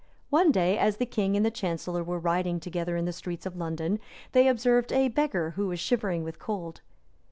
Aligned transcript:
One 0.31 0.51
day, 0.51 0.79
as 0.79 0.97
the 0.97 1.05
king 1.05 1.37
and 1.37 1.45
the 1.45 1.51
chancellor 1.51 2.03
were 2.03 2.17
riding 2.17 2.59
together 2.59 2.97
in 2.97 3.05
the 3.05 3.13
streets 3.13 3.45
of 3.45 3.55
London, 3.55 3.99
they 4.31 4.47
observed 4.47 4.91
a 4.91 5.09
beggar, 5.09 5.51
who 5.51 5.67
was 5.67 5.79
shivering 5.79 6.23
with 6.23 6.39
cold. 6.39 6.81